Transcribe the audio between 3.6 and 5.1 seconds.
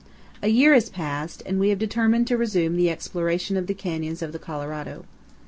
the canyons of the Colorado.